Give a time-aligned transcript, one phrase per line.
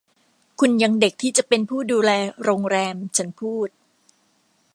[0.59, 2.11] คุณยังเด็กที่จะเป็นผู้ดูแล
[2.43, 3.67] โรงแรม” ฉันพูด